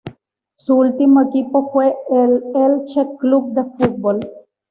[0.55, 4.19] Su último equipo fue el Elche Club de Fútbol.